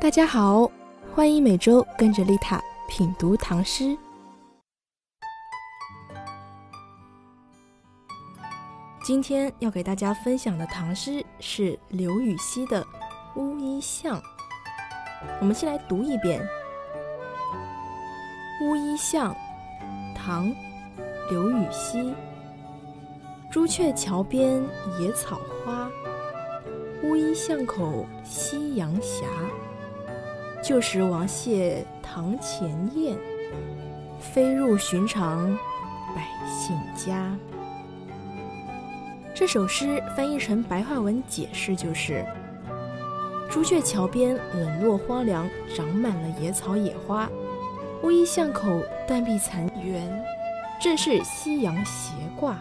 [0.00, 0.68] 大家好，
[1.14, 3.94] 欢迎每周跟着丽塔品读唐诗。
[9.04, 12.82] 今天要给大家分享的唐诗是刘禹锡的
[13.36, 14.18] 《乌衣巷》。
[15.38, 16.40] 我们先来读一遍
[18.64, 19.34] 《乌衣巷》，
[20.16, 20.48] 唐·
[21.28, 22.14] 刘禹锡。
[23.50, 24.62] 朱雀桥边
[24.98, 25.90] 野草花，
[27.02, 29.26] 乌衣巷口夕阳斜。
[30.62, 33.16] 旧时王谢堂前燕，
[34.20, 35.48] 飞入寻常
[36.14, 37.34] 百姓家。
[39.34, 42.22] 这首诗翻译成白话文解释就是：
[43.50, 47.26] 朱雀桥边冷落荒凉，长满了野草野花；
[48.02, 50.02] 乌衣巷口断壁残垣，
[50.78, 52.58] 正是夕阳斜挂。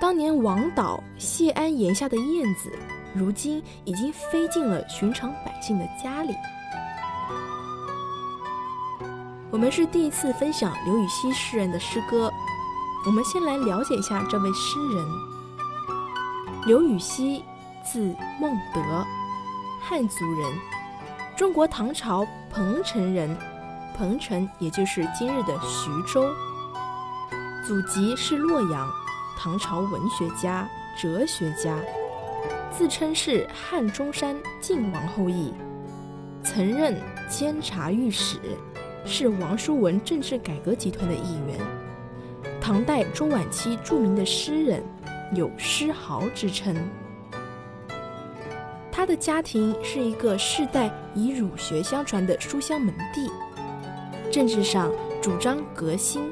[0.00, 2.72] 当年王导谢安檐下的燕子，
[3.14, 6.34] 如今已经飞进了寻常百姓的家里。
[9.50, 12.30] 我们是第一次分享刘禹锡诗人的诗歌，
[13.04, 15.04] 我们先来了解一下这位诗人。
[16.66, 17.44] 刘禹锡，
[17.84, 18.80] 字孟德，
[19.80, 20.52] 汉族人，
[21.36, 23.36] 中国唐朝彭城人，
[23.96, 26.32] 彭城也就是今日的徐州，
[27.66, 28.88] 祖籍是洛阳。
[29.36, 30.68] 唐朝文学家、
[31.00, 31.74] 哲学家，
[32.70, 35.52] 自称是汉中山靖王后裔，
[36.42, 36.96] 曾任
[37.28, 38.38] 监察御史，
[39.04, 41.58] 是王叔文政治改革集团的一员。
[42.60, 44.82] 唐代中晚期著名的诗人，
[45.34, 46.74] 有诗豪之称。
[48.90, 53.30] 他的家庭是一个世代以儒学相传的书香门第，
[54.30, 56.30] 政治上主张革新。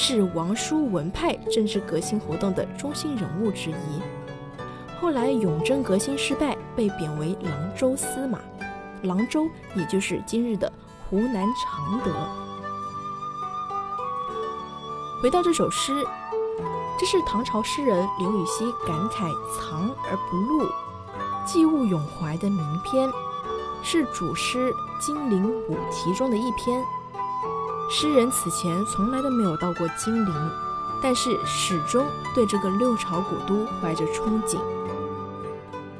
[0.00, 4.00] 是王叔文派政治革新活动的中心人物之一。
[5.00, 8.38] 后来永贞革新失败，被贬为郎州司马。
[9.02, 10.70] 郎州也就是今日的
[11.08, 12.12] 湖南常德。
[15.22, 16.04] 回到这首诗，
[16.98, 20.66] 这是唐朝诗人刘禹锡感慨藏而不露、
[21.46, 23.08] 寄物咏怀的名篇，
[23.84, 26.84] 是主诗《金陵五题》中的一篇。
[27.88, 30.50] 诗人此前从来都没有到过金陵，
[31.00, 34.58] 但是始终对这个六朝古都怀着憧憬。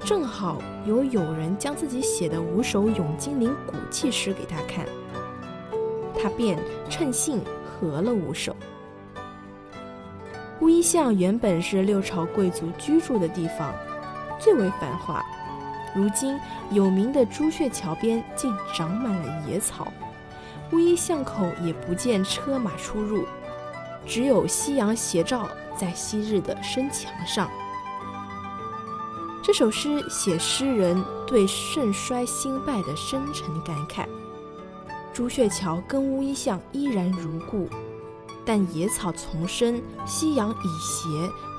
[0.05, 4.87] 正好有友人将自己写的五首咏金陵古迹诗给他看，
[6.21, 8.57] 他便趁兴合了五首。
[10.61, 13.75] 乌衣巷原本是六朝贵族居住的地方，
[14.39, 15.25] 最为繁华。
[15.95, 16.39] 如今
[16.71, 19.93] 有名的朱雀桥边竟长满了野草。
[20.73, 23.25] 乌衣巷口也不见车马出入，
[24.07, 27.49] 只有夕阳斜照在昔日的深墙上。
[29.49, 34.05] 这首诗写诗人对盛衰兴败的深沉感慨。
[35.11, 37.67] 朱雀桥跟乌衣巷依然如故，
[38.45, 41.09] 但野草丛生、夕阳已斜、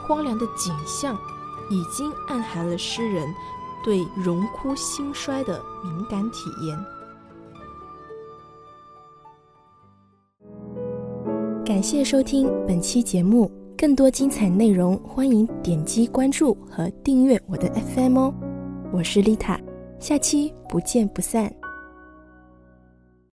[0.03, 1.17] 荒凉的景象，
[1.71, 3.27] 已经暗含了诗人
[3.83, 6.79] 对荣枯兴衰的敏感体验。
[11.65, 18.33] 感谢收听本期节目，更多精彩内容，欢迎点击关注和订阅我的 FM 哦。
[18.91, 19.57] 我是丽塔，
[20.01, 21.49] 下期不见不散。